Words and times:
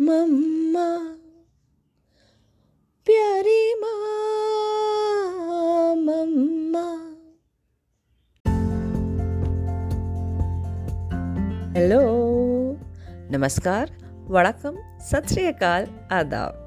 मम्मा, 0.00 0.98
प्यारी 3.06 3.74
माँ, 3.74 3.96
मम्मा। 5.96 6.82
हेलो, 11.78 12.00
नमस्कार, 13.32 13.90
वड़कम 14.28 14.76
सत 15.00 15.26
आदाब। 16.12 16.64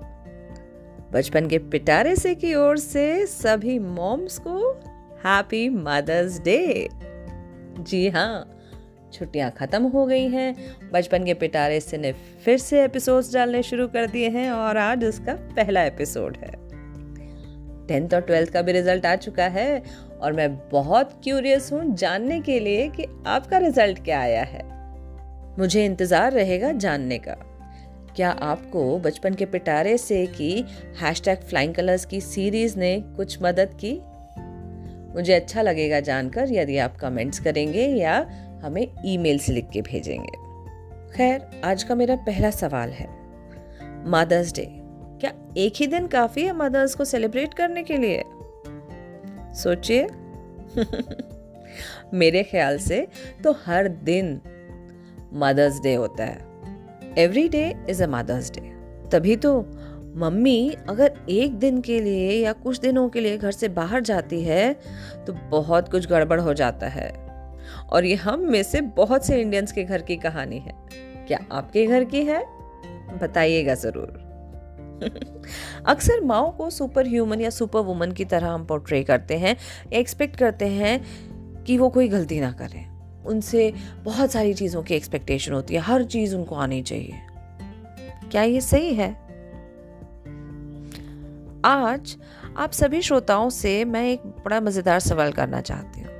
बचपन 1.14 1.48
के 1.48 1.58
पिटारे 1.58 2.16
से 2.16 2.36
की 2.36 2.54
ओर 2.56 2.78
से 2.78 3.26
सभी 3.26 3.80
मॉम्स 3.80 4.38
को 4.38 4.72
हैप्पी 5.26 5.70
मदर्स 5.70 6.40
डे 6.40 6.90
जी 7.80 8.10
हाँ 8.10 8.61
छुट्टियाँ 9.14 9.52
खत्म 9.52 9.84
हो 9.84 10.06
गई 10.06 10.28
हैं। 10.28 10.56
बचपन 10.94 11.26
के 11.26 11.34
पिटारे 11.34 11.80
से 11.80 11.98
ने 11.98 12.12
फिर 12.46 12.58
से 12.58 12.84
एपिसोड्स 12.84 13.34
डालने 13.34 13.64
शुरू 13.64 13.88
कर 13.88 14.08
दिए 14.08 14.30
हैं 14.30 14.52
और 14.52 14.78
आज 14.78 15.06
उसका 15.06 15.34
पहला 15.34 15.84
एपिसोड 15.84 16.38
है। 16.38 16.52
टेंथ 17.88 18.14
और 18.14 18.22
ट्वेल्थ 18.22 18.50
का 18.50 18.62
भी 18.62 18.72
रिज़ल्ट 18.72 19.06
आ 19.06 19.16
चुका 19.16 19.48
है 19.48 19.84
और 20.22 20.34
मैं 20.34 20.70
बहुत 20.70 21.22
क्यूरियस 21.24 21.72
हूँ 21.74 21.96
जानने 21.96 22.42
के 22.42 22.60
लिए 22.60 22.88
कि 22.90 23.06
आपका 23.28 23.58
रिज़ल्ट 23.58 24.04
क्या 24.04 24.20
आया 24.20 24.44
है। 24.44 24.64
मुझे 25.60 25.86
इंतज़ार 25.86 26.32
रहेगा 26.32 26.72
जानने 26.72 27.18
का। 27.18 27.36
क्या 28.16 28.30
आपको 28.30 29.00
बचपन 29.00 29.34
के 29.34 29.46
पिटारे 29.46 29.98
से 29.98 30.26
की 30.28 30.66
हैशटैग 31.02 31.38
फ्लाइंग 31.40 31.74
कलर्स 31.76 32.06
की 32.06 32.22
सीरीज़ 32.22 32.80
ने 32.80 33.00
कुछ 33.18 33.38
मदद 33.42 33.78
की? 33.86 33.94
मुझे 35.16 35.34
अच्छा 35.34 35.62
लगेगा 35.62 36.00
जानकर 36.00 36.52
यदि 36.52 36.78
आप 36.78 36.96
कमेंट्स 36.96 37.40
करेंगे 37.40 37.86
या 37.86 38.20
हमें 38.62 38.88
ईमेल 39.06 39.40
से 39.40 39.54
लिख 39.54 39.70
के 39.70 39.82
भेजेंगे। 39.82 40.52
खैर, 41.18 41.62
आज 41.64 41.84
का 41.84 41.96
मेरा 41.96 42.16
पहला 42.16 42.50
सवाल 42.50 42.90
है। 42.90 43.10
मदर्स 44.10 44.54
डे 44.54 44.68
क्या 45.22 45.34
एक 45.58 45.74
ही 45.76 45.88
दिन 45.88 46.08
काफ़ी 46.08 46.44
है 46.44 46.54
मदर्स 46.54 46.96
को 46.96 47.06
सेलिब्रेट 47.06 47.54
करने 47.54 47.84
के 47.84 47.98
लिए? 47.98 48.24
सोचिए। 49.54 50.08
मेरे 52.14 52.44
ख्याल 52.44 52.78
से 52.78 53.08
तो 53.44 53.56
हर 53.66 53.88
दिन 53.88 54.42
मदर्स 55.34 55.82
डे 55.82 55.94
होता 55.94 56.26
है। 56.26 56.38
Every 57.18 57.50
day 57.50 57.76
is 57.90 58.04
a 58.04 58.08
Mother's 58.08 58.52
Day 58.52 58.62
तभी 59.10 59.36
तो 59.36 59.62
मम्मी 60.16 60.76
अगर 60.90 61.18
एक 61.30 61.56
दिन 61.56 61.82
के 61.82 62.00
लिए 62.00 62.32
या 62.32 62.54
कुछ 62.54 62.80
दिनों 62.80 63.10
के 63.10 63.22
लिए 63.22 63.38
घर 63.38 63.52
से 63.52 63.70
बाहर 63.70 64.02
जाती 64.02 64.44
है 64.44 64.74
तो 65.28 65.34
बहुत 65.34 65.90
कुछ 65.90 66.08
गड़बड़ 66.08 66.40
हो 66.40 66.54
जाता 66.54 66.88
है। 66.88 67.31
और 67.90 68.06
ये 68.06 68.16
हम 68.16 68.40
में 68.40 68.64
से 68.64 68.82
बहुत 68.82 69.26
से 69.26 69.42
इंडियंस 69.42 69.72
के 69.72 69.84
घर 69.84 70.02
की 70.02 70.16
कहानी 70.16 70.58
है। 70.58 70.74
क्या 71.28 71.40
आपके 71.52 71.86
घर 71.88 72.04
की 72.04 72.24
है? 72.24 72.44
बताइएगा 73.18 73.76
ज़रूर। 73.76 74.32
अक्सर 75.86 76.22
माओ 76.22 76.58
को 76.58 76.70
सुपर 76.70 77.08
ह्यूमन 77.08 77.42
या 77.42 77.50
सुपर 77.50 77.80
वुमन 77.80 78.12
की 78.12 78.26
तरह 78.26 78.48
हम 78.48 78.66
पोर्ट्रे 78.66 79.04
करते 79.04 79.38
हैं 79.38 79.58
एक्सपेक्ट 79.94 80.36
करते 80.36 80.68
हैं 80.68 81.02
कि 81.64 81.78
वो 81.78 81.90
कोई 81.90 82.08
गलती 82.08 82.40
ना 82.40 82.52
करें। 82.52 82.92
उनसे 83.26 83.74
बहुत 84.04 84.32
सारी 84.32 84.54
चीज़ों 84.54 84.84
की 84.84 84.96
एक्सपेक्टेशन 84.96 85.54
होती 85.54 85.74
है, 85.74 85.80
हर 85.80 86.04
चीज़ 86.04 86.36
उनको 86.36 86.56
आनी 86.56 86.82
चाहिए। 86.82 87.20
क्या 88.32 88.44
ये 88.44 88.62
सही 88.62 88.94
है? 88.94 89.32
आज 91.66 92.18
आप 92.58 92.72
सभी 92.72 93.02
श्रोताओं 93.02 93.50
से 93.50 93.86
मैं 93.86 94.10
एक 94.10 94.20
बड़ा 94.20 94.62
मज़ेदार 94.62 95.00
सवाल 95.00 95.32
करना 95.32 95.62
चाहती 95.62 96.02
हूँ। 96.02 96.11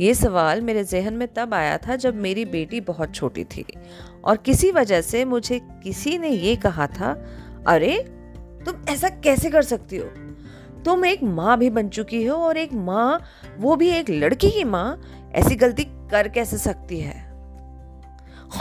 ये 0.00 0.14
सवाल 0.14 0.60
मेरे 0.60 0.84
जहन 0.84 1.14
में 1.14 1.28
तब 1.28 1.54
आया 1.54 1.78
था 1.78 1.96
जब 1.96 2.14
मेरी 2.14 2.44
बेटी 2.44 2.80
बहुत 2.80 3.14
छोटी 3.14 3.44
थी। 3.44 3.64
और 4.24 4.36
किसी 4.36 4.70
वजह 4.70 5.00
से 5.00 5.24
मुझे 5.24 5.60
किसी 5.82 6.18
ने 6.18 6.28
ये 6.28 6.56
कहा 6.56 6.86
था, 6.86 7.26
अरे, 7.66 7.96
तुम 8.66 8.74
ऐसा 8.88 9.08
कैसे 9.08 9.50
कर 9.50 9.62
सकती 9.62 9.96
हो? 9.96 10.06
तुम 10.84 11.04
एक 11.04 11.22
माँ 11.22 11.58
भी 11.58 11.70
बन 11.70 11.88
चुकी 11.88 12.24
हो 12.24 12.36
और 12.36 12.56
एक 12.56 12.72
माँ, 12.72 13.20
वो 13.58 13.76
भी 13.76 13.88
एक 13.88 14.10
लड़की 14.10 14.50
की 14.50 14.64
माँ, 14.64 15.00
ऐसी 15.34 15.54
गलती 15.54 15.84
कर 15.84 16.28
कैसे 16.28 16.56
सकती 16.56 17.00
है? 17.00 17.26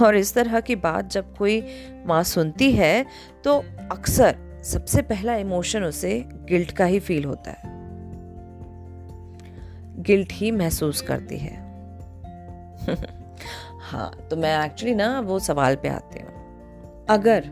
और 0.01 0.15
इस 0.15 0.33
तरह 0.33 0.59
की 0.59 0.75
बात 0.75 1.11
जब 1.11 1.37
कोई 1.37 1.63
माँ 2.05 2.23
सुनती 2.23 2.71
है 2.71 3.05
तो 3.43 3.57
अक्सर 3.91 4.35
सबसे 4.63 5.01
पहला 5.01 5.35
इमोशन 5.35 5.83
उसे 5.83 6.23
गिल्ट 6.25 6.71
का 6.71 6.85
ही 6.85 6.99
फील 6.99 7.25
होता 7.25 7.51
है। 7.51 7.74
गिल्ट 9.99 10.31
ही 10.31 10.51
महसूस 10.51 11.01
करती 11.01 11.37
है। 11.37 11.55
हाँ 13.81 14.27
तो 14.29 14.35
मैं 14.35 14.65
एक्चुअली 14.65 14.95
ना 14.95 15.19
वो 15.19 15.39
सवाल 15.39 15.75
पे 15.75 15.87
आती 15.87 16.19
हूँ। 16.19 17.05
अगर 17.09 17.49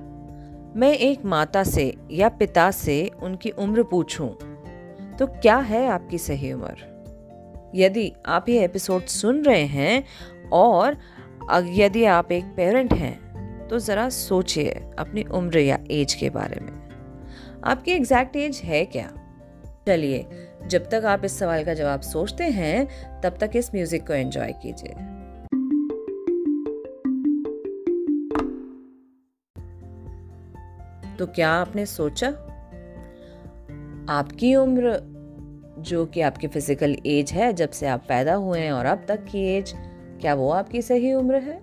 मैं 0.76 0.92
एक 0.94 1.26
माता 1.26 1.64
से 1.64 1.94
या 2.12 2.30
पिता 2.30 2.72
से 2.72 3.12
उनकी 3.24 3.50
उम्र 3.50 3.84
पूछूँ 3.84 4.30
तो 5.20 5.28
क्या 5.28 5.58
है 5.58 5.88
आपकी 5.88 6.18
सही 6.18 6.54
उम्र? 6.54 7.72
यदि 7.76 8.14
आप 8.26 8.50
ये 8.50 8.64
एपिसोड 8.66 9.06
सुन 9.06 9.44
रहे 9.44 9.66
हैं 9.66 10.04
और 10.54 10.98
यदि 11.64 12.06
आप 12.06 12.31
एक 12.31 12.46
पेरेंट 12.46 12.94
हैं 12.94 13.68
तो 13.68 13.80
ज़रा 13.80 14.10
सोचिए 14.10 14.70
अपनी 15.00 15.24
उम्र 15.24 15.60
या 15.60 15.80
एज 15.92 16.14
के 16.14 16.30
बारे 16.30 16.60
में। 16.60 16.72
आपकी 17.64 17.92
एग्जैक्ट 17.92 18.36
एज 18.36 18.62
है 18.64 18.86
क्या? 18.86 19.12
चलिए 19.88 20.28
जब 20.68 20.90
तक 20.90 21.06
आप 21.06 21.25
इस 21.25 21.40
सवाल 21.40 21.63
का 21.63 21.74
जवाब 21.74 22.01
सोचते 22.01 22.44
हैं, 22.44 22.88
तब 23.22 23.38
तक 23.40 23.51
इस 23.56 23.75
म्यूज़िक 23.75 24.07
को 24.07 24.13
एंजॉय 24.13 24.51
कीजिए। 24.51 24.94
तो 31.18 31.28
क्या 31.28 31.50
आपने 31.50 31.85
सोचा? 31.85 32.28
आपकी 34.09 34.56
उम्र, 34.56 35.13
जो 35.79 36.06
कि 36.06 36.22
आपकी 36.22 36.47
फ़िज़िकल 36.47 36.97
एज 37.06 37.31
है, 37.31 37.53
जब 37.53 37.69
से 37.69 37.88
आप 37.88 38.03
पैदा 38.09 38.34
हुए 38.34 38.59
हैं 38.59 38.72
और 38.72 38.85
अब 38.85 39.06
तक 39.07 39.24
की 39.24 39.57
एज 39.57 39.74
क्या 40.22 40.34
वो 40.34 40.50
आपकी 40.50 40.81
सही 40.81 41.13
उम्र 41.13 41.35
है? 41.35 41.62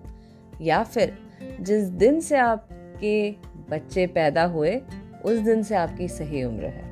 या 0.61 0.83
फिर, 0.83 1.19
जिस 1.61 1.85
दिन 1.85 2.21
से 2.21 2.37
आपके 2.37 3.31
बच्चे 3.71 4.07
पैदा 4.07 4.45
हुए, 4.45 4.83
उस 5.25 5.39
दिन 5.39 5.63
से 5.63 5.75
आपकी 5.75 6.09
सही 6.09 6.45
उम्र 6.45 6.65
है? 6.65 6.90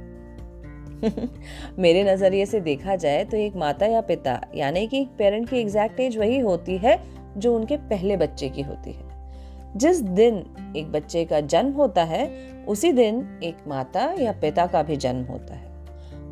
मेरे 1.78 2.04
नज़रिए 2.04 2.46
से 2.46 2.60
देखा 2.60 2.96
जाए 2.96 3.24
तो 3.24 3.36
एक 3.36 3.56
माता 3.56 3.86
या 3.86 4.00
पिता, 4.00 4.40
यानी 4.54 4.86
कि 4.86 5.00
एक 5.00 5.08
पेरेंट 5.08 5.50
की 5.50 5.56
एग्जैक्ट 5.56 6.00
एज 6.00 6.18
वही 6.18 6.38
होती 6.38 6.78
है, 6.78 7.02
जो 7.36 7.56
उनके 7.56 7.76
पहले 7.76 8.16
बच्चे 8.16 8.48
की 8.48 8.62
होती 8.62 8.92
है। 8.92 9.08
जिस 9.76 10.00
दिन 10.00 10.46
एक 10.76 10.92
बच्चे 10.92 11.24
का 11.24 11.40
जन्म 11.40 11.72
होता 11.72 12.04
है, 12.04 12.30
उसी 12.68 12.92
दिन 12.92 13.40
एक 13.42 13.56
माता 13.68 14.14
या 14.18 14.32
पिता 14.32 14.66
का 14.66 14.82
भी 14.82 14.96
जन्म 14.96 15.24
होता 15.24 15.54
है। 15.54 15.68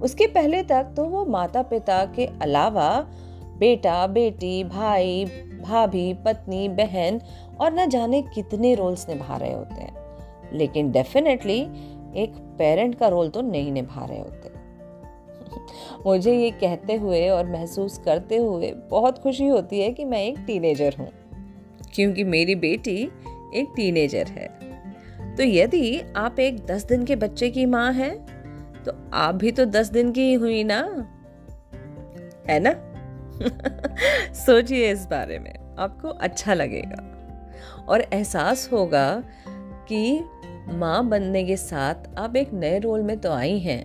उसके 0.03 0.27
पहले 0.27 0.63
तक 0.63 0.95
तो 0.97 1.05
वो 1.05 1.25
माता 1.25 1.63
पिता 1.63 2.05
के 2.05 2.27
अलावा 2.27 3.07
बेटा, 3.59 4.07
बेटी, 4.07 4.65
भाई, 4.65 5.25
भाभी, 5.65 6.15
पत्नी, 6.15 6.69
बहन 6.69 7.21
और 7.61 7.75
न 7.75 7.89
जाने 7.89 8.23
कितने 8.23 8.75
रोल्स 8.75 9.09
निभा 9.09 9.37
रहे 9.37 9.53
होते 9.53 9.75
हैं। 9.75 9.95
लेकिन 10.53 10.91
डेफिनेटली 10.91 11.61
एक 12.17 12.33
पेरेंट 12.59 12.95
का 12.95 13.09
रोल 13.09 13.29
तो 13.29 13.41
नहीं 13.41 13.73
निभा 13.73 14.05
रहे 14.05 14.19
होते। 14.19 14.56
मुझे 16.07 16.37
ये 16.37 16.51
कहते 16.51 16.95
हुए 16.95 17.29
और 17.29 17.47
महसूस 17.47 17.99
करते 17.99 18.37
हुए 18.37 18.73
बहुत 18.91 19.19
खुशी 19.19 19.47
होती 19.47 19.81
है 19.81 19.93
कि 19.93 20.05
मैं 20.05 20.23
एक 20.23 20.39
टीनेजर 20.47 20.95
हूँ, 20.99 21.09
क्योंकि 21.95 22.25
मेरी 22.25 22.55
बेटी 22.55 22.97
एक 23.55 23.73
टीनेजर 23.77 24.27
है। 24.27 24.49
तो 25.37 25.43
यदि 25.43 26.01
आप 26.17 26.41
एक 26.41 26.65
दस 26.67 26.85
दिन 26.85 27.05
के 27.05 27.17
बच्चे 27.17 27.51
की 27.51 27.67
माँ 27.67 27.93
हैं 27.93 28.37
तो 28.85 28.93
आप 29.13 29.35
भी 29.35 29.51
तो 29.53 29.65
दस 29.65 29.89
दिन 29.89 30.13
की 30.13 30.23
ही 30.23 30.35
हुई 30.35 30.65
ना? 30.65 30.81
है 32.49 32.61
ना? 32.61 32.75
सोचिए 34.35 34.91
इस 34.93 35.07
बारे 35.07 35.39
में, 35.39 35.55
आपको 35.79 36.09
अच्छा 36.09 36.55
लगेगा। 36.55 37.13
और 37.89 38.01
एहसास 38.01 38.69
होगा 38.73 39.23
कि 39.89 40.21
माँ 40.69 41.09
बनने 41.09 41.45
के 41.45 41.57
साथ 41.57 41.95
आप 42.19 42.37
एक 42.37 42.53
नए 42.53 42.79
रोल 42.79 43.03
में 43.03 43.19
तो 43.19 43.33
आई 43.33 43.59
हैं, 43.59 43.83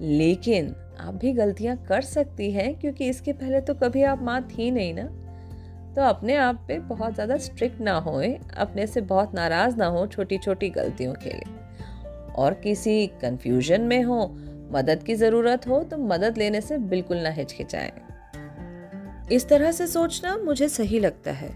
लेकिन 0.00 0.74
आप 1.00 1.14
भी 1.14 1.32
गलतियाँ 1.32 1.76
कर 1.88 2.02
सकती 2.02 2.50
हैं, 2.52 2.74
क्योंकि 2.80 3.08
इसके 3.08 3.32
पहले 3.32 3.60
तो 3.60 3.74
कभी 3.74 4.02
आप 4.02 4.22
माँ 4.22 4.40
थी 4.48 4.70
नहीं 4.70 4.94
ना। 4.94 5.02
तो 5.96 6.02
अपने 6.02 6.36
आप 6.36 6.64
पे 6.68 6.78
बहुत 6.78 7.14
ज़्यादा 7.14 7.36
स्ट्रिक्ट 7.38 7.80
ना 7.80 7.96
होए, 7.98 8.28
अपने 8.56 8.86
से 8.86 9.00
बहुत 9.00 9.34
नाराज़ 9.34 9.76
ना 9.76 9.86
हो 9.86 10.06
छोटी 10.06 10.38
छोटी 10.38 10.70
गलतियों 10.70 11.14
के 11.14 11.30
लिए। 11.30 11.58
और 12.36 12.54
किसी 12.54 13.06
कंफ्यूजन 13.22 13.80
में 13.80 14.02
हो, 14.02 14.26
मदद 14.72 15.02
की 15.02 15.14
ज़रूरत 15.14 15.66
हो 15.68 15.82
तो 15.82 15.96
मदद 15.98 16.38
लेने 16.38 16.60
से 16.60 16.78
बिल्कुल 16.78 17.16
ना 17.16 17.30
हिचकिचाएँ। 17.30 17.92
इस 19.32 19.48
तरह 19.48 19.72
से 19.72 19.86
सोचना 19.86 20.36
मुझे 20.36 20.68
सही 20.68 20.98
लगता 21.00 21.32
है, 21.32 21.50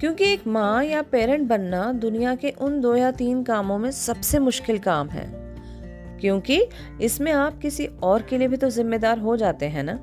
क्योंकि 0.00 0.24
एक 0.24 0.46
माँ 0.46 0.84
या 0.84 1.02
पेरेंट 1.02 1.48
बनना 1.48 1.92
दुनिया 1.92 2.34
के 2.34 2.50
उन 2.60 2.80
दो 2.80 2.94
या 2.96 3.10
तीन 3.12 3.42
कामों 3.42 3.78
में 3.78 3.90
सबसे 3.90 4.38
मुश्किल 4.38 4.78
काम 4.78 5.08
है। 5.08 5.26
क्योंकि 6.20 6.68
इसमें 7.00 7.32
आप 7.32 7.58
किसी 7.58 7.86
और 7.86 8.22
के 8.22 8.38
लिए 8.38 8.48
भी 8.48 8.56
तो 8.56 8.70
जिम्मेदार 8.70 9.18
हो 9.18 9.36
जाते 9.36 9.66
हैं 9.66 9.82
ना? 9.82 10.00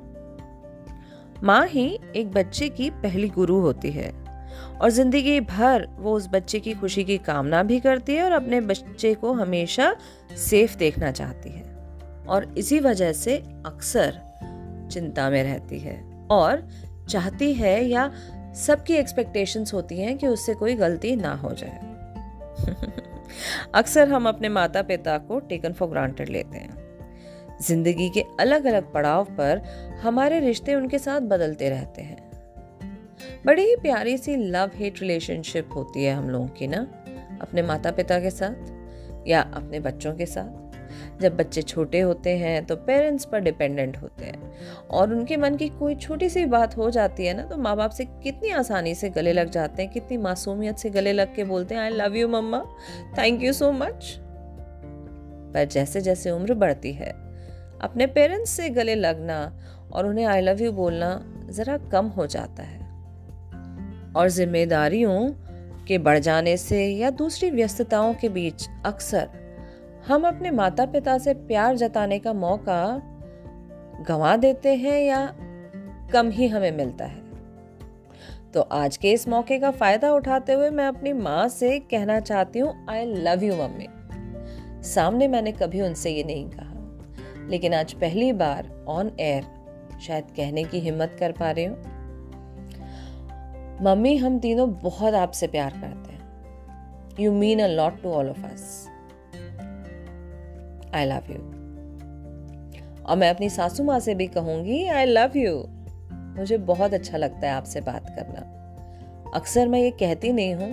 माँ 1.42 1.66
ही 1.66 2.00
एक 2.16 2.32
बच्चे 2.32 2.68
की 2.68 2.90
पहली 2.90 3.28
गुरु 3.28 3.60
होती 3.60 3.90
है 3.90 4.28
और 4.80 4.90
ज़िंदगी 4.90 5.40
भर 5.40 5.88
वो 5.98 6.12
उस 6.12 6.28
बच्चे 6.28 6.60
की 6.60 6.72
खुशी 6.74 7.04
की 7.04 7.18
कामना 7.18 7.62
भी 7.62 7.80
करती 7.80 8.14
है 8.14 8.24
और 8.24 8.32
अपने 8.32 8.60
बच्चे 8.60 9.14
को 9.14 9.32
हमेशा 9.32 9.96
सेफ़ 10.36 10.76
देखना 10.76 11.10
चाहती 11.10 11.50
है 11.50 11.76
और 12.28 12.54
इसी 12.58 12.80
वजह 12.80 13.12
से 13.12 13.36
अक्सर 13.66 14.20
चिंता 14.92 15.30
में 15.30 15.42
रहती 15.42 15.78
है 15.78 16.26
और 16.30 16.68
चाहती 17.08 17.54
है 17.54 17.84
या 17.84 18.12
सबकी 18.56 18.94
एक्सपेक्टेशंस 18.94 19.74
होती 19.74 20.00
हैं 20.00 20.18
कि 20.18 20.26
उससे 20.26 20.54
कोई 20.54 20.74
गलती 20.74 21.16
ना 21.16 21.34
हो 21.34 21.50
जाए। 21.52 21.87
अक्सर 23.74 24.08
हम 24.08 24.28
अपने 24.28 24.48
माता 24.48 24.82
पिता 24.82 25.18
को 25.18 25.38
टेकन 25.40 25.72
फॉर 25.72 25.88
ग्रांटेड 25.88 26.28
लेते 26.28 26.58
हैं। 26.58 27.58
ज़िंदगी 27.62 28.08
के 28.10 28.24
अलग 28.40 28.64
अलग 28.64 28.92
पड़ाव 28.92 29.24
पर 29.24 29.62
हमारे 30.02 30.40
रिश्ते 30.40 30.74
उनके 30.74 30.98
साथ 30.98 31.20
बदलते 31.20 31.68
रहते 31.68 32.02
हैं। 32.02 32.30
बड़ी 33.46 33.62
ही 33.62 33.76
प्यारी 33.76 34.16
सी 34.18 34.36
लव 34.36 34.70
हेट 34.74 35.00
रिलेशनशिप 35.00 35.68
होती 35.74 36.04
है 36.04 36.14
हम 36.14 36.30
लोगों 36.30 36.46
की 36.48 36.66
ना, 36.66 36.80
अपने 37.42 37.62
माता 37.62 37.90
पिता 37.90 38.18
के 38.20 38.30
साथ 38.30 39.28
या 39.28 39.40
अपने 39.40 39.80
बच्चों 39.80 40.14
के 40.14 40.26
साथ। 40.26 40.67
जब 41.20 41.36
बच्चे 41.36 41.62
छोटे 41.62 42.00
होते 42.00 42.36
हैं 42.38 42.64
तो 42.66 42.76
पेरेंट्स 42.76 43.24
पर 43.24 43.40
डिपेंडेंट 43.40 43.96
होते 43.96 44.24
हैं। 44.24 44.86
और 44.90 45.14
उनके 45.14 45.36
मन 45.36 45.56
की 45.56 45.68
कोई 45.68 45.94
छोटी 45.94 46.28
सी 46.28 46.44
बात 46.46 46.76
हो 46.76 46.90
जाती 46.90 47.26
है 47.26 47.34
ना 47.36 47.42
तो 47.42 47.56
माँ 47.56 47.76
बाप 47.76 47.90
से 47.90 48.04
कितनी 48.04 48.50
आसानी 48.50 48.94
से 48.94 49.10
गले 49.10 49.32
लग 49.32 49.50
जाते 49.50 49.82
हैं, 49.82 49.90
कितनी 49.92 50.16
मासूमियत 50.16 50.78
से 50.78 50.90
गले 50.90 51.12
लग 51.12 51.34
के 51.34 51.44
बोलते 51.44 51.74
हैं 51.74 51.82
I 51.82 51.90
love 51.90 52.16
you 52.16 52.28
mamma 52.28 52.64
thank 53.18 53.42
you 53.42 53.52
so 53.52 53.70
much 53.72 54.14
पर 55.54 55.64
जैसे 55.64 56.00
जैसे 56.00 56.30
उम्र 56.30 56.54
बढ़ती 56.54 56.92
है, 56.92 57.10
अपने 57.80 58.06
पेरेंट्स 58.06 58.50
से 58.50 58.68
गले 58.70 58.94
लगना 58.94 59.40
और 59.92 60.06
उन्हें 60.06 60.24
आई 60.26 60.40
लव 60.40 60.62
यू 60.62 60.72
बोलना 60.72 61.10
ज़रा 61.50 61.76
कम 61.92 62.06
हो 62.06 62.26
जाता 62.26 62.62
है। 62.62 62.86
और 64.16 64.28
जिम्मेदारियों 64.28 65.18
के 65.88 65.98
बढ़ 65.98 66.18
जाने 66.18 66.56
से 66.56 66.84
या 66.86 67.10
दूसरी 67.10 67.50
व्यस्तताओं 67.50 68.14
के 68.14 68.28
बीच 68.28 68.66
अक्सर 68.86 69.28
हम 70.08 70.28
अपने 70.28 70.50
माता 70.50 70.86
पिता 70.86 71.18
से 71.18 71.34
प्यार 71.34 71.76
जताने 71.76 72.18
का 72.18 72.32
मौका 72.32 73.02
गंवा 74.08 74.36
देते 74.36 74.74
हैं 74.74 75.00
या 75.00 75.36
कम 76.12 76.30
ही 76.30 76.48
हमें 76.48 76.70
मिलता 76.70 77.04
है? 77.04 77.22
तो 78.54 78.60
आज 78.60 78.96
के 78.96 79.12
इस 79.12 79.28
मौके 79.28 79.58
का 79.58 79.70
फ़ायदा 79.70 80.12
उठाते 80.12 80.52
हुए 80.52 80.70
मैं 80.70 80.86
अपनी 80.86 81.12
माँ 81.12 81.48
से 81.48 81.78
कहना 81.78 82.20
चाहती 82.20 82.58
हूँ 82.58 82.86
आई 82.90 83.04
लव 83.04 83.44
यू 83.44 83.54
मम्मी। 83.54 83.86
सामने 84.82 85.28
मैंने 85.28 85.52
कभी 85.52 85.80
उनसे 85.80 86.10
ये 86.10 86.24
नहीं 86.24 86.50
कहा। 86.50 87.48
लेकिन 87.48 87.74
आज 87.74 87.92
पहली 87.92 88.32
बार 88.32 88.84
ऑन 88.88 89.10
एयर 89.20 89.46
शायद 90.00 90.24
कहने 90.24 90.64
की 90.64 90.78
हिम्मत 90.78 91.16
कर 91.20 91.32
पा 91.32 91.50
रही 91.50 91.64
हूँ। 91.64 91.76
मम्मी, 93.82 94.16
हम 94.16 94.38
तीनों 94.38 94.72
बहुत 94.72 95.14
आपसे 95.14 95.46
प्यार 95.46 95.70
करते 95.70 96.12
हैं। 96.12 96.20
You 97.20 97.32
mean 97.32 97.62
a 97.62 97.66
lot 97.66 98.02
to 98.02 98.12
all 98.12 98.30
of 98.30 98.46
us 98.46 98.87
I 100.94 101.04
love 101.04 101.30
you 101.30 101.38
और 103.04 103.16
मैं 103.16 103.30
अपनी 103.30 103.48
सासू 103.48 103.84
माँ 103.84 103.98
से 104.00 104.14
भी 104.14 104.26
कहूँगी 104.26 104.84
आई 104.86 105.04
लव 105.04 105.36
यू 105.36 105.64
मुझे 106.12 106.58
बहुत 106.58 106.94
अच्छा 106.94 107.16
लगता 107.16 107.46
है 107.48 107.52
आपसे 107.54 107.80
बात 107.80 108.08
करना। 108.08 108.40
अक्सर 109.34 109.68
मैं 109.68 109.80
ये 109.80 109.90
कहती 109.90 110.32
नहीं 110.32 110.54
हूँ 110.54 110.70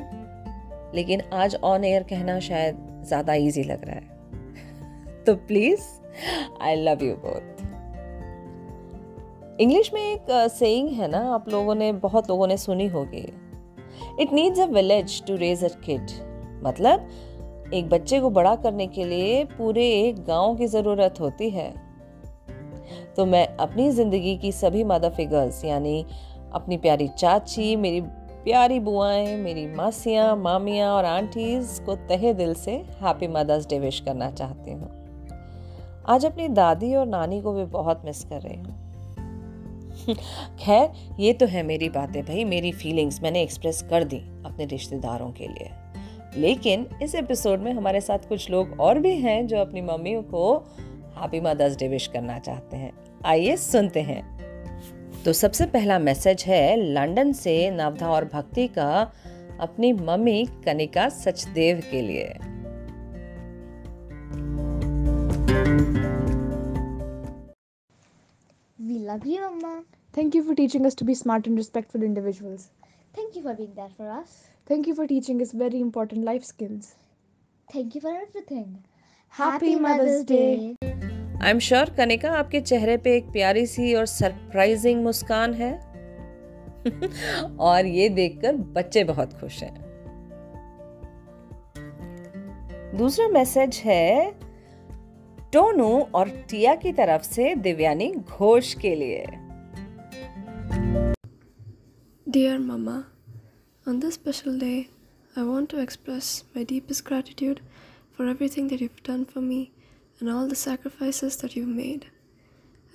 लेकिन 0.95 1.21
आज 1.33 1.55
ऑन 1.55 1.83
एयर 1.83 2.03
कहना 2.03 2.39
शायद 2.39 3.03
ज़्यादा 3.07 3.33
इजी 3.33 3.63
लग 3.63 3.85
रहा 3.85 3.95
है। 3.95 5.23
तो 5.23 5.35
please 5.35 5.81
I 6.61 6.75
love 6.75 7.03
you 7.03 7.13
both 7.15 7.55
English 9.59 9.93
में 9.93 10.01
एक 10.01 10.25
सेइंग 10.51 10.89
uh, 10.89 10.95
है 10.95 11.07
ना 11.07 11.19
आप 11.33 11.49
लोगों 11.49 11.75
ने 11.75 11.91
बहुत 11.93 12.29
लोगों 12.29 12.47
ने 12.47 12.57
सुनी 12.57 12.87
होगी। 12.87 13.33
It 14.19 14.33
needs 14.33 14.59
a 14.59 14.65
village 14.65 15.25
to 15.25 15.35
raise 15.35 15.63
a 15.63 15.67
kid 15.67 16.07
मतलब 16.63 17.09
एक 17.73 17.89
बच्चे 17.89 18.19
को 18.19 18.29
बड़ा 18.29 18.55
करने 18.55 18.87
के 18.87 19.05
लिए 19.05 19.43
पूरे 19.45 19.89
एक 19.89 20.25
गाँव 20.25 20.55
की 20.55 20.67
ज़रूरत 20.67 21.15
होती 21.19 21.49
है। 21.49 21.73
तो 23.15 23.25
मैं 23.25 23.57
अपनी 23.57 23.91
ज़िंदगी 23.91 24.37
की 24.37 24.51
सभी 24.51 24.83
मदर 24.83 25.09
फिगर्स 25.09 25.65
यानी 25.65 26.05
अपनी 26.53 26.77
प्यारी 26.77 27.07
चाची, 27.07 27.75
मेरी 27.75 28.01
प्यारी 28.43 28.79
बुआएँ, 28.79 29.37
मेरी 29.37 29.67
मासियाँ, 29.67 30.35
मामियाँ 30.35 30.91
और 30.91 31.05
आंटीज़ 31.05 31.81
को 31.81 31.95
तहे 31.95 32.33
दिल 32.33 32.53
से 32.53 32.71
हैप्पी 32.71 33.27
मदर्स 33.27 33.67
डे 33.67 33.79
विश 33.79 33.99
करना 33.99 34.31
चाहती 34.31 34.71
हूँ। 34.71 34.91
आज 36.07 36.25
अपनी 36.25 36.47
दादी 36.47 36.95
और 36.95 37.05
नानी 37.05 37.41
को 37.41 37.53
भी 37.53 37.65
बहुत 37.65 38.01
मिस 38.05 38.23
कर 38.23 38.41
रही 38.41 38.57
हूँ। 38.57 38.85
खैर, 40.59 40.91
ये 41.19 41.33
तो 41.33 41.45
है 41.45 41.63
मेरी 41.63 41.89
बातें 41.89 42.23
भाई, 42.23 42.43
मेरी 42.43 42.71
फीलिंग्स 42.71 43.23
मैंने 43.23 43.41
एक्सप्रेस 43.41 43.81
कर 43.89 44.03
दी 44.03 44.17
अपने 44.17 44.65
रिश्तेदारों 44.65 45.31
के 45.31 45.47
लिए। 45.47 45.84
लेकिन 46.37 46.85
इस 47.03 47.15
एपिसोड 47.15 47.59
में 47.59 47.71
हमारे 47.73 48.01
साथ 48.01 48.27
कुछ 48.29 48.49
लोग 48.49 48.79
और 48.79 48.99
भी 48.99 49.15
हैं 49.17 49.45
जो 49.47 49.57
अपनी 49.57 49.81
मम्मी 49.81 50.15
को 50.31 50.55
हैप्पी 51.17 51.39
मदर्स 51.39 51.77
डे 51.77 51.87
विश 51.87 52.07
करना 52.13 52.39
चाहते 52.39 52.77
हैं 52.77 52.91
आइए 53.25 53.55
सुनते 53.57 54.01
हैं 54.01 54.23
तो 55.25 55.33
सबसे 55.33 55.65
पहला 55.65 55.99
मैसेज 55.99 56.43
है 56.47 56.75
लंदन 56.93 57.31
से 57.33 57.53
नवधा 57.71 58.09
और 58.09 58.25
भक्ति 58.33 58.67
का 58.67 58.89
अपनी 59.61 59.91
मम्मी 59.93 60.45
कनिका 60.65 61.07
सचदेव 61.09 61.81
के 61.91 62.01
लिए 62.01 62.33
We 68.79 68.99
love 68.99 69.25
you, 69.25 69.39
Mama. 69.41 69.83
Thank 70.13 70.35
you 70.35 70.43
for 70.43 70.53
teaching 70.53 70.85
us 70.85 70.95
to 70.95 71.05
be 71.05 71.15
smart 71.15 71.47
and 71.47 71.57
respectful 71.57 72.03
individuals. 72.03 72.69
Thank 73.13 73.35
you 73.35 73.41
for 73.41 73.53
being 73.53 73.73
there 73.73 73.89
for 73.97 74.09
us. 74.09 74.54
Thank 74.67 74.87
you 74.87 74.95
for 74.95 75.05
teaching 75.05 75.41
us 75.43 75.51
very 75.51 75.79
important 75.79 76.25
life 76.25 76.43
skills. 76.43 76.95
Thank 77.67 77.93
you 77.93 78.01
for 78.01 78.09
everything. 78.11 78.83
Happy 79.33 79.75
Mother's 79.77 80.23
Day. 80.25 80.75
I 81.43 81.49
am 81.51 81.59
sure 81.59 81.89
Kanika 81.97 82.31
आपके 82.33 82.61
चेहरे 82.61 82.95
पे 82.97 83.15
एक 83.17 83.25
प्यारी 83.31 83.65
सी 83.67 83.93
और 83.95 84.05
surprising 84.05 85.03
मुस्कान 85.03 85.53
है 85.53 85.71
और 87.67 87.85
ये 87.85 88.09
देखकर 88.09 88.55
बच्चे 88.77 89.03
बहुत 89.03 89.33
खुश 89.39 89.61
हैं 89.63 89.73
दूसरा 92.97 93.27
मैसेज 93.29 93.81
है 93.85 94.31
टोनू 95.53 95.89
और 96.15 96.29
टिया 96.49 96.75
की 96.75 96.93
तरफ़ 96.93 97.23
से 97.23 97.55
दिव्यानी 97.67 98.13
घोष 98.13 98.73
के 98.85 98.95
लिए 98.95 99.25
dear 102.27 102.59
mama 102.59 103.03
On 103.87 103.99
this 103.99 104.15
special 104.15 104.57
day, 104.57 104.89
I 105.35 105.43
want 105.43 105.69
to 105.69 105.79
express 105.79 106.43
my 106.55 106.63
deepest 106.63 107.05
gratitude 107.05 107.61
for 108.13 108.25
everything 108.25 108.67
that 108.69 108.81
you've 108.81 109.03
done 109.03 109.25
for 109.25 109.41
me 109.41 109.73
and 110.19 110.27
all 110.27 110.47
the 110.47 110.55
sacrifices 110.55 111.37
that 111.37 111.55
you've 111.55 111.67
made. 111.67 112.07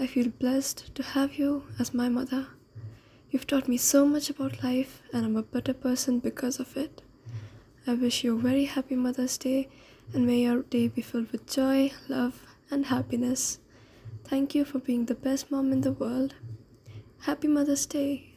I 0.01 0.09
feel 0.09 0.31
blessed 0.31 0.93
to 0.97 1.05
have 1.05 1.35
you 1.35 1.63
as 1.79 1.95
my 1.95 2.09
mother. 2.09 2.49
You've 3.31 3.47
taught 3.47 3.69
me 3.69 3.77
so 3.77 4.05
much 4.05 4.31
about 4.31 4.65
life, 4.65 5.01
and 5.13 5.25
I'm 5.25 5.37
a 5.37 5.45
better 5.45 5.75
person 5.75 6.19
because 6.19 6.59
of 6.59 6.77
it. 6.77 7.03
I 7.87 7.95
wish 7.95 8.25
you 8.25 8.37
a 8.37 8.41
very 8.41 8.65
happy 8.65 8.97
Mother's 8.97 9.39
Day, 9.39 9.69
and 10.13 10.27
may 10.27 10.41
your 10.43 10.63
day 10.63 10.89
be 10.89 11.03
filled 11.03 11.31
with 11.31 11.47
joy, 11.47 11.93
love, 12.09 12.45
and 12.69 12.87
happiness. 12.87 13.61
Thank 14.25 14.57
you 14.57 14.65
for 14.65 14.81
being 14.81 15.05
the 15.05 15.15
best 15.15 15.53
mom 15.53 15.71
in 15.71 15.83
the 15.83 15.93
world. 15.93 16.35
Happy 17.21 17.47
Mother's 17.47 17.87
Day. 17.87 18.30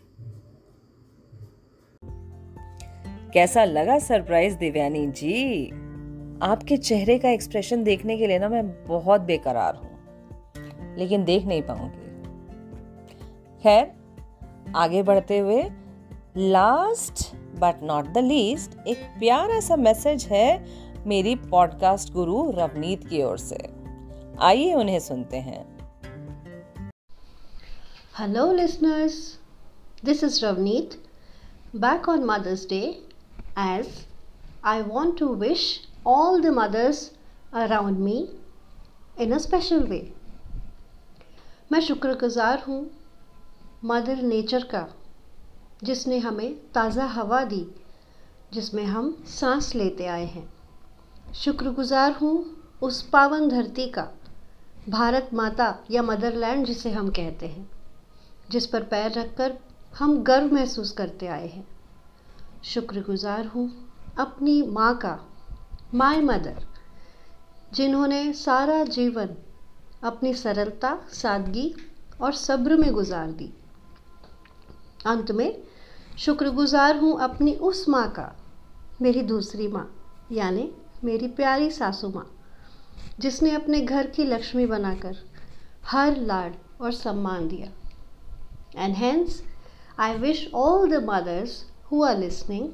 कैसा 3.33 3.63
लगा 3.63 3.99
surprise 3.99 4.55
Divyani 4.55 5.07
जी? 5.07 5.69
आपके 6.41 6.77
चेहरे 6.77 7.19
का 7.19 7.29
expression 7.29 7.83
देखने 7.83 8.17
के 8.17 8.27
लिए 8.27 8.39
ना 8.39 8.49
मैं 8.49 8.85
बहुत 8.85 9.21
बेकरार 9.21 9.75
हूँ। 9.75 9.99
लेकिन 10.97 11.23
देख 11.23 11.45
नहीं 11.45 11.61
पाऊँगी। 11.61 12.23
खैर, 13.63 13.91
आगे 14.75 15.03
बढ़ते 15.03 15.39
हुए 15.39 15.63
last 16.37 17.35
but 17.35 17.79
not 17.83 18.05
the 18.05 18.17
least 18.17 18.87
एक 18.87 18.97
प्यारा 18.97 19.59
सा 19.59 19.75
मैसेज 19.75 20.25
है 20.25 20.65
मेरी 21.07 21.35
पॉडकास्ट 21.35 22.13
गुरु 22.13 22.51
रवनीत 22.51 23.07
की 23.07 23.23
ओर 23.23 23.37
से। 23.37 23.57
आइए 24.39 24.73
उन्हें 24.73 24.99
सुनते 24.99 25.37
हैं। 25.37 25.77
Hello 28.19 28.53
listeners 28.53 29.39
this 30.05 30.23
is 30.23 30.45
Ravneet 30.45 30.91
back 31.75 32.09
on 32.09 32.19
Mother's 32.23 32.69
Day 32.69 33.12
as, 33.55 34.05
I 34.63 34.81
want 34.81 35.17
to 35.17 35.27
wish 35.27 35.81
all 36.05 36.41
the 36.41 36.51
mothers 36.51 37.11
around 37.53 37.99
me 37.99 38.29
in 39.17 39.33
a 39.33 39.39
special 39.39 39.87
way. 39.87 40.13
मैं 41.71 41.79
शुक्रगुजार 41.81 42.63
हूँ 42.67 42.91
मदर 43.85 44.21
नेचर 44.21 44.63
का, 44.63 44.87
जिसने 45.83 46.17
हमें 46.19 46.55
ताज़ा 46.73 47.05
हवा 47.05 47.43
दी, 47.43 47.65
जिसमें 48.53 48.83
हम 48.85 49.23
सांस 49.27 49.75
लेते 49.75 50.05
आए 50.05 50.25
हैं 50.25 50.53
शुक्रगुजार 51.33 52.11
हूँ 52.11 52.63
उस 52.81 53.01
पावन 53.09 53.49
धरती 53.49 53.87
का, 53.89 54.07
भारत 54.89 55.29
माता 55.33 55.85
या 55.91 56.01
मदरलैंड 56.03 56.65
जिसे 56.65 56.91
हम 56.91 57.09
कहते 57.09 57.47
हैं, 57.47 57.69
जिस 58.51 58.67
पर 58.67 58.83
पैर 58.83 59.11
रखकर 59.11 59.57
हम 59.97 60.23
गर्व 60.23 60.53
महसूस 60.53 60.91
करते 60.91 61.27
आए 61.27 61.47
हैं 61.47 61.67
शुक्रगुजार 62.63 63.45
हूँ 63.45 63.69
अपनी 64.17 64.61
माँ 64.61 64.97
का 64.97 65.19
माय 65.93 66.21
मदर 66.21 66.65
जिन्होंने 67.73 68.33
सारा 68.33 68.83
जीवन 68.83 69.29
अपनी 70.03 70.33
सरलता, 70.33 70.99
सादगी 71.11 71.75
और 72.21 72.33
सब्र 72.33 72.75
में 72.75 72.93
गुजार 72.93 73.31
दी। 73.31 73.53
अंत 75.05 75.31
में, 75.31 75.63
शुक्रगुजार 76.17 76.97
हूँ 76.97 77.19
अपनी 77.19 77.53
उस 77.55 77.89
माँ 77.89 78.11
का, 78.11 78.35
मेरी 79.01 79.21
दूसरी 79.21 79.67
माँ, 79.67 79.95
यानी 80.31 80.71
मेरी 81.03 81.27
प्यारी 81.27 81.71
सासू 81.71 82.09
माँ, 82.09 82.37
जिसने 83.19 83.51
अपने 83.51 83.81
घर 83.81 84.07
की 84.07 84.23
लक्ष्मी 84.23 84.65
बनाकर 84.65 85.17
हर 85.85 86.17
लाड 86.17 86.53
और 86.81 86.91
सम्मान 86.91 87.47
दिया। 87.47 87.71
And 88.83 88.95
hence 88.95 89.43
I 89.99 90.15
wish 90.15 90.51
all 90.53 90.89
the 90.89 91.03
mothers 91.09 91.72
who 91.93 92.03
are 92.03 92.17
listening 92.17 92.69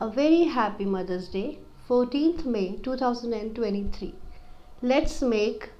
a 0.00 0.06
very 0.16 0.42
happy 0.56 0.84
Mother's 0.90 1.32
Day 1.32 1.46
14th 1.88 2.44
May 2.44 2.78
2023. 2.78 4.12
Let's 4.82 5.22
make 5.22 5.70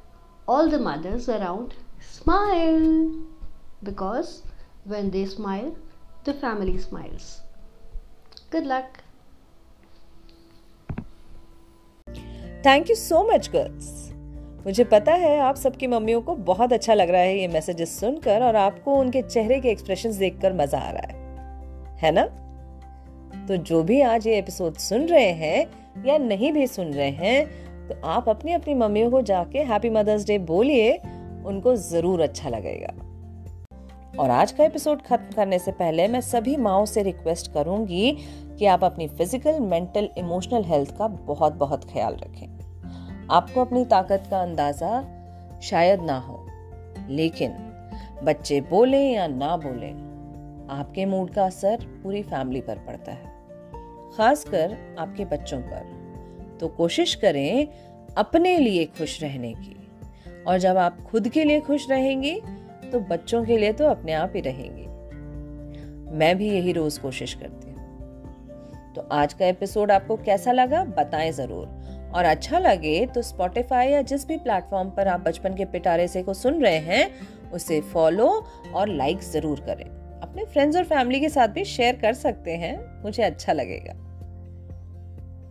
all 0.49 0.69
the 0.69 0.79
mothers 0.79 1.29
around 1.29 1.75
smile 2.01 3.11
because 3.83 4.43
when 4.85 5.11
they 5.11 5.25
smile, 5.27 5.77
the 6.25 6.35
family 6.35 6.79
smiles. 6.79 7.41
Good 8.51 8.67
luck. 8.67 9.03
Thank 12.67 12.89
you 12.91 12.95
so 12.97 13.23
much 13.25 13.49
girls 13.51 13.91
मुझे 14.65 14.85
पता 14.93 15.13
है 15.15 15.39
आप 15.41 15.57
सबकी 15.57 15.87
मम्मियों 15.87 16.21
को 16.23 16.35
बहुत 16.47 16.73
अच्छा 16.73 16.95
लग 16.95 17.11
रहा 17.11 17.21
है 17.21 17.39
ये 17.39 17.49
मैसेजेस 17.49 17.99
सुनकर 18.01 18.43
और 18.43 18.57
आपको 18.57 18.95
उनके 19.01 19.23
चेहरे 19.23 19.61
के 19.61 19.69
एक्सप्रेशंस 19.71 20.17
देखकर 20.17 20.53
मज़ा 20.63 20.79
आ 20.79 20.91
रहा 20.91 21.13
है 21.13 21.95
है 22.03 22.11
ना 22.13 22.29
तो 23.49 23.57
जो 23.57 23.83
भी 23.83 24.01
आज 24.01 24.27
ये 24.27 24.39
एपिसोड 24.39 24.77
सुन 24.77 25.07
रहे 25.07 25.31
हैं 25.33 26.05
या 26.07 26.17
नहीं 26.19 26.53
भी 26.53 26.67
सुन 26.67 26.87
रहे 26.87 27.11
हैं 27.11 27.89
तो 27.89 27.95
आप 28.05 28.29
अपनी 28.29 28.53
अपनी 28.53 28.75
मम्मियों 28.75 29.11
को 29.11 29.21
जाके 29.23 29.59
हैप्पी 29.59 29.91
मदर्स 29.91 30.25
डे 30.27 30.39
बोलिए, 30.39 30.93
उनको 31.47 31.75
ज़रूर 31.77 32.21
अच्छा 32.21 32.49
लगेगा। 32.49 32.89
और 34.23 34.31
आज 34.31 34.53
का 34.53 34.65
एपिसोड 34.65 35.03
खत्म 35.03 35.37
करने 35.37 35.59
से 35.59 35.73
पहले 35.73 36.07
मैं 36.09 36.21
सभी 36.21 36.57
माओ 36.57 36.85
से 36.87 37.03
रिक्वेस्ट 37.03 37.53
करूँगी 37.53 38.11
कि 38.59 38.67
आप 38.67 38.85
अपनी 38.85 39.07
फ़िज़िकल 39.09 39.61
मेंटल 39.61 40.09
इमोशनल 40.19 40.65
हेल्थ 40.65 40.97
का 40.99 41.09
बहुत 41.09 41.55
बहुत 41.55 41.85
ख्याल 41.93 42.17
रखें। 42.17 43.29
आपको 43.31 43.61
अपनी 43.61 43.85
ताकत 43.85 44.27
का 44.31 44.41
अंदाज़ा 44.43 45.01
शायद 45.63 46.03
ना 46.03 46.19
हो, 46.19 46.45
लेकिन 47.11 47.55
बच्चे 48.25 48.61
बोले 48.61 49.03
या 49.05 49.27
ना 49.29 49.57
बोले, 49.57 49.93
आपके 50.73 51.07
मूड 51.07 51.31
का 51.31 51.45
असर 51.45 51.87
पूरी 52.03 52.23
फैमिली 52.23 52.61
पर 52.61 52.79
पड़ता 52.79 53.13
है। 53.13 53.35
खासकर 54.17 54.77
आपके 54.99 55.25
बच्चों 55.25 55.61
पर। 55.61 56.57
तो 56.61 56.69
कोशिश 56.69 57.15
करें 57.15 57.67
अपने 58.17 58.57
लिए 58.59 58.85
खुश 58.99 59.23
रहने 59.23 59.53
की। 59.55 59.77
और 60.45 60.59
जब 60.59 60.77
आप 60.77 61.01
खुद 61.03 61.29
के 61.29 61.45
लिए 61.45 61.61
खुश 61.61 61.91
रहेंगी 61.91 62.41
तो 62.93 63.01
बच्चों 63.01 63.45
के 63.45 63.59
लिए 63.59 63.73
तो 63.73 63.85
अपने 63.85 64.13
आप 64.13 64.33
ही 64.37 64.41
रहेंगी। 64.41 64.85
मैं 66.17 66.37
भी 66.39 66.51
यही 66.51 66.73
रोज 66.73 66.99
कोशिश 66.99 67.35
करती 67.35 67.71
हूँ। 67.71 68.95
तो 68.95 69.09
आज 69.13 69.33
का 69.33 69.47
एपिसोड 69.47 69.91
आपको 69.91 70.17
कैसा 70.17 70.53
लगा, 70.53 70.85
बताएँ 70.85 71.33
ज़रूर। 71.33 71.67
और 72.15 72.25
अच्छा 72.25 72.59
लगे 72.59 73.05
तो 73.07 73.23
स्पॉटिफाई 73.23 73.89
या 73.89 74.03
जिस 74.03 74.27
भी 74.29 74.37
प्लेटफॉर्म 74.37 74.91
पर 74.91 75.09
आप 75.09 75.21
बचपन 75.21 75.55
के 75.55 75.65
पिटारे 75.65 76.09
से 76.09 76.23
को 76.23 76.35
सुन 76.35 76.63
रहे 76.63 76.79
हैं, 76.79 77.11
उसे 77.51 77.81
फॉलो 77.83 78.29
और 78.75 78.89
लाइक 78.89 79.21
ज़रूर 79.23 79.61
करें। 79.61 79.85
अपने 80.21 80.45
फ्रेंड्स 80.45 80.77
और 80.77 80.85
फैमिली 80.85 81.21
के 81.21 81.29
साथ 81.29 81.49
भी 81.49 81.65
शेयर 81.65 81.97
कर 81.97 82.13
सकते 82.15 82.57
हैं, 82.57 83.03
मुझे 83.03 83.23
अच्छा 83.23 83.53
लगेगा। 83.53 84.03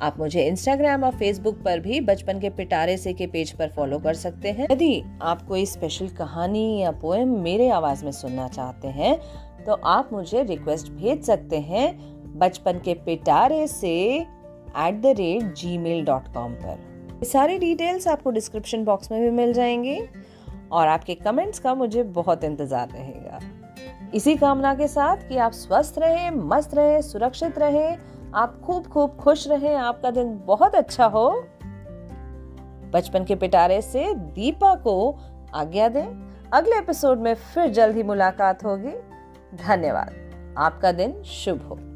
आप 0.06 0.20
मुझे 0.20 0.46
इंस्टाग्राम 0.48 1.04
और 1.04 1.12
फेसबुक 1.12 1.62
पर 1.64 1.80
भी 1.80 2.00
बचपन 2.02 2.40
के 2.40 2.50
पिटारे 2.50 2.98
से 2.98 3.14
के 3.14 3.28
पेज 3.28 3.52
पर 3.52 3.70
फॉलो 3.70 4.00
कर 4.00 4.14
सकते 4.14 4.52
हैं। 4.52 4.68
यदि 4.72 5.04
आप 5.22 5.42
कोई 5.42 5.66
स्पेशल 5.66 6.10
कहानी 6.18 6.82
या 6.82 6.92
पोएम 6.92 7.30
मेरे 7.44 7.70
आवाज़ 7.70 8.04
में 8.06 8.12
सुनना 8.12 8.48
चाहते 8.48 8.88
हैं 8.88 9.18
तो 9.66 9.74
आप 9.74 10.10
मुझे 10.14 10.44
रिक्वेस्ट 10.44 10.92
भेज 10.92 11.24
सकते 11.24 11.60
हैं 11.62 11.88
बचपन 12.40 12.80
के 12.80 12.94
पिटारे 13.06 13.66
से 13.68 13.96
at 14.78 15.02
the 15.02 15.16
rate 15.18 15.54
Gmail 15.78 16.06
dot 16.06 16.34
com 16.34 16.54
पर 16.54 17.26
सारी 17.26 17.58
डिटेल्स 17.58 18.08
आपको 18.08 18.32
डिस्क्रिप्शन 18.32 18.84
बॉक्स 18.86 19.12
में 19.12 19.22
भी 19.22 19.30
मिल 19.30 19.54
जाएँगी 19.54 20.00
और 20.72 20.88
आपके 20.88 21.16
कमेंट्स 21.16 21.60
का 21.60 21.74
मुझे 21.76 22.04
बहुत 22.04 22.44
इंतज़ार 22.44 22.90
रहेगा। 22.90 23.40
इसी 24.14 24.36
कामना 24.36 24.74
के 24.76 24.88
साथ 24.88 25.30
कि 25.30 25.38
आप 25.38 25.52
स्वस्थ 25.52 26.00
रहें, 26.00 26.32
मस्त 26.32 26.74
रहें, 26.74 27.02
सुरक्षित 27.02 27.58
रहें 27.58 27.98
आप 28.36 28.62
खूब 28.62 28.88
खूब 28.88 29.16
खुश 29.16 29.48
रहें। 29.48 29.76
आपका 29.76 30.12
दिन 30.12 30.42
बहुत 30.46 30.76
अच्छा 30.76 31.06
हो। 31.06 31.44
बचपन 32.94 33.26
के 33.26 33.36
पिटारे 33.36 33.82
से 33.82 34.14
दीपा 34.16 34.76
को 34.76 35.20
आज्ञा 35.56 35.88
दें। 35.88 36.34
अगले 36.54 36.78
एपिसोड 36.78 37.20
में 37.20 37.34
फिर 37.34 37.68
जल्द 37.68 37.96
ही 37.96 38.04
मुलाकात 38.04 38.66
होगी। 38.66 38.94
धन्यवाद। 39.58 40.12
आपका 40.58 40.92
दिन 40.92 41.24
शुभ 41.24 41.68
हो। 41.68 41.95